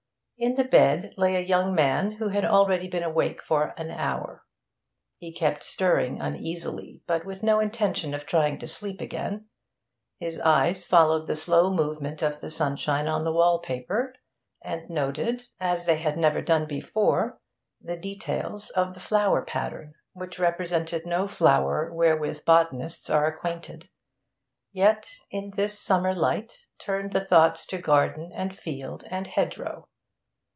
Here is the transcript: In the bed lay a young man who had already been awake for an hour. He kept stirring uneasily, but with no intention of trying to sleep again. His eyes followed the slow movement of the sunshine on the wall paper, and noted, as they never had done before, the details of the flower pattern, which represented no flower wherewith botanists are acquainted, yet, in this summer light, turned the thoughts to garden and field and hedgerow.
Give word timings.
In 0.43 0.55
the 0.55 0.63
bed 0.63 1.13
lay 1.17 1.35
a 1.35 1.39
young 1.45 1.75
man 1.75 2.13
who 2.13 2.29
had 2.29 2.43
already 2.43 2.87
been 2.87 3.03
awake 3.03 3.43
for 3.43 3.75
an 3.77 3.91
hour. 3.91 4.43
He 5.19 5.31
kept 5.31 5.61
stirring 5.61 6.19
uneasily, 6.19 7.03
but 7.05 7.25
with 7.25 7.43
no 7.43 7.59
intention 7.59 8.15
of 8.15 8.25
trying 8.25 8.57
to 8.57 8.67
sleep 8.67 9.01
again. 9.01 9.49
His 10.17 10.39
eyes 10.39 10.83
followed 10.83 11.27
the 11.27 11.35
slow 11.35 11.71
movement 11.71 12.23
of 12.23 12.41
the 12.41 12.49
sunshine 12.49 13.07
on 13.07 13.21
the 13.21 13.31
wall 13.31 13.59
paper, 13.59 14.15
and 14.63 14.89
noted, 14.89 15.43
as 15.59 15.85
they 15.85 15.99
never 16.15 16.39
had 16.39 16.45
done 16.45 16.65
before, 16.65 17.39
the 17.79 17.95
details 17.95 18.71
of 18.71 18.95
the 18.95 18.99
flower 18.99 19.45
pattern, 19.45 19.93
which 20.13 20.39
represented 20.39 21.05
no 21.05 21.27
flower 21.27 21.93
wherewith 21.93 22.45
botanists 22.45 23.11
are 23.11 23.27
acquainted, 23.27 23.89
yet, 24.71 25.11
in 25.29 25.51
this 25.51 25.79
summer 25.79 26.15
light, 26.15 26.65
turned 26.79 27.13
the 27.13 27.23
thoughts 27.23 27.63
to 27.67 27.77
garden 27.77 28.31
and 28.33 28.57
field 28.57 29.03
and 29.11 29.27
hedgerow. 29.27 29.87